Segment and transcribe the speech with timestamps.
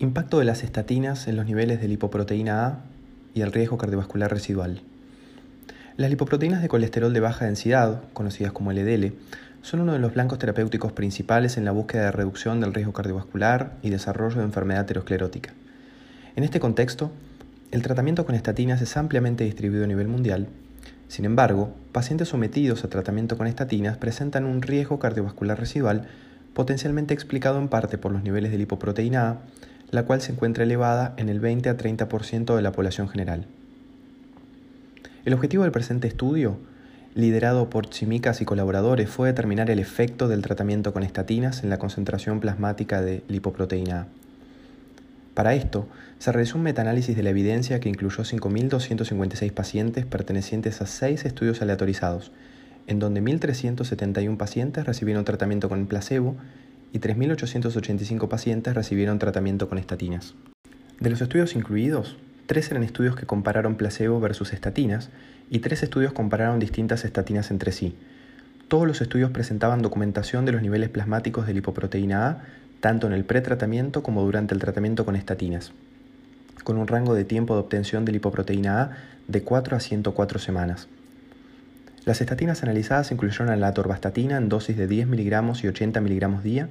[0.00, 2.78] Impacto de las estatinas en los niveles de lipoproteína A
[3.32, 4.82] y el riesgo cardiovascular residual.
[5.96, 9.12] Las lipoproteínas de colesterol de baja densidad, conocidas como LDL,
[9.62, 13.76] son uno de los blancos terapéuticos principales en la búsqueda de reducción del riesgo cardiovascular
[13.82, 15.52] y desarrollo de enfermedad aterosclerótica.
[16.34, 17.12] En este contexto,
[17.70, 20.48] el tratamiento con estatinas es ampliamente distribuido a nivel mundial.
[21.06, 26.08] Sin embargo, pacientes sometidos a tratamiento con estatinas presentan un riesgo cardiovascular residual
[26.52, 29.38] potencialmente explicado en parte por los niveles de lipoproteína A,
[29.94, 33.46] la cual se encuentra elevada en el 20 a 30% de la población general.
[35.24, 36.58] El objetivo del presente estudio,
[37.14, 41.78] liderado por Chimicas y colaboradores, fue determinar el efecto del tratamiento con estatinas en la
[41.78, 44.06] concentración plasmática de lipoproteína A.
[45.34, 45.86] Para esto,
[46.18, 51.62] se realizó un metaanálisis de la evidencia que incluyó 5.256 pacientes pertenecientes a seis estudios
[51.62, 52.32] aleatorizados,
[52.88, 56.36] en donde 1.371 pacientes recibieron tratamiento con placebo
[56.94, 60.34] y 3.885 pacientes recibieron tratamiento con estatinas.
[61.00, 65.10] De los estudios incluidos, tres eran estudios que compararon placebo versus estatinas
[65.50, 67.96] y tres estudios compararon distintas estatinas entre sí.
[68.68, 72.44] Todos los estudios presentaban documentación de los niveles plasmáticos de lipoproteína A,
[72.78, 75.72] tanto en el pretratamiento como durante el tratamiento con estatinas,
[76.62, 78.90] con un rango de tiempo de obtención de lipoproteína A
[79.26, 80.86] de 4 a 104 semanas.
[82.04, 86.42] Las estatinas analizadas incluyeron a la atorvastatina en dosis de 10 miligramos y 80 miligramos
[86.42, 86.68] día,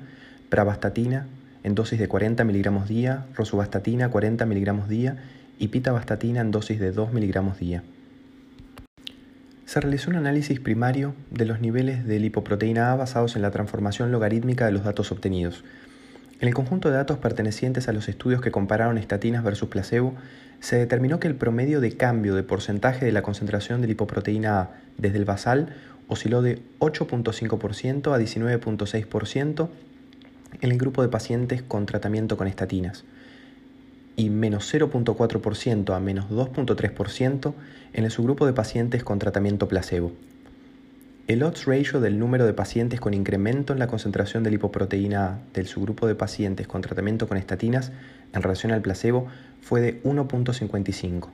[0.49, 1.25] pravastatina
[1.63, 5.17] en dosis de 40 miligramos día, rosuvastatina 40 miligramos día
[5.57, 7.81] y pitavastatina en dosis de 2 miligramos día.
[9.65, 14.11] Se realizó un análisis primario de los niveles de lipoproteína A basados en la transformación
[14.11, 15.63] logarítmica de los datos obtenidos.
[16.39, 20.13] En el conjunto de datos pertenecientes a los estudios que compararon estatinas versus placebo,
[20.59, 24.69] se determinó que el promedio de cambio de porcentaje de la concentración de lipoproteína A
[24.97, 25.75] desde el basal
[26.07, 29.69] osciló de 8.5% a 19.6%
[30.61, 33.03] en el grupo de pacientes con tratamiento con estatinas
[34.15, 37.53] y menos 0.4% a menos 2.3%
[37.93, 40.11] en el subgrupo de pacientes con tratamiento placebo.
[41.25, 45.39] El odds ratio del número de pacientes con incremento en la concentración de lipoproteína A
[45.53, 47.93] del subgrupo de pacientes con tratamiento con estatinas
[48.33, 49.27] en relación al placebo
[49.61, 51.29] fue de 1.55.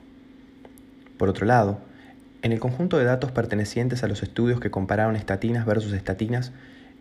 [1.18, 1.80] Por otro lado,
[2.42, 6.52] en el conjunto de datos pertenecientes a los estudios que compararon estatinas versus estatinas,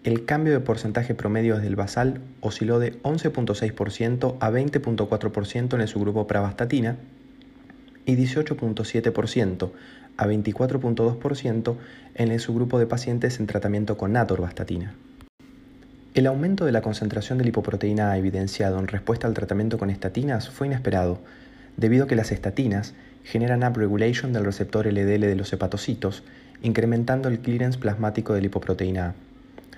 [0.04, 5.88] el cambio de porcentaje promedio desde el basal osciló de 11.6% a 20.4% en el
[5.88, 6.98] subgrupo pravastatina
[8.08, 9.70] y 18.7%
[10.20, 11.78] a 24.2%
[12.16, 14.94] en el subgrupo de pacientes en tratamiento con atorvastatina.
[16.14, 20.50] El aumento de la concentración de lipoproteína A evidenciado en respuesta al tratamiento con estatinas
[20.50, 21.20] fue inesperado,
[21.78, 26.24] debido a que las estatinas generan upregulation del receptor LDL de los hepatocitos,
[26.62, 29.14] incrementando el clearance plasmático de lipoproteína A.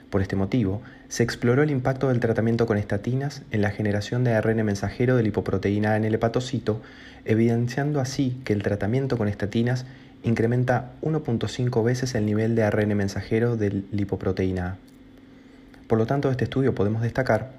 [0.09, 4.33] Por este motivo, se exploró el impacto del tratamiento con estatinas en la generación de
[4.33, 6.81] ARN mensajero de lipoproteína A en el hepatocito,
[7.25, 9.85] evidenciando así que el tratamiento con estatinas
[10.23, 14.77] incrementa 1.5 veces el nivel de ARN mensajero de lipoproteína A.
[15.87, 17.51] Por lo tanto, de este estudio podemos destacar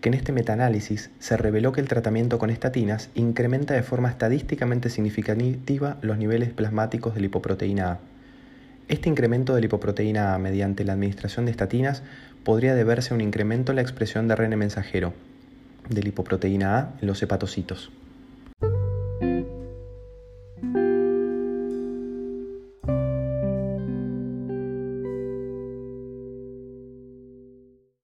[0.00, 4.90] que en este metaanálisis se reveló que el tratamiento con estatinas incrementa de forma estadísticamente
[4.90, 7.98] significativa los niveles plasmáticos de lipoproteína A.
[8.88, 12.02] Este incremento de lipoproteína A mediante la administración de estatinas
[12.44, 15.12] podría deberse a un incremento en la expresión de ARN mensajero
[15.88, 17.90] de lipoproteína A en los hepatocitos.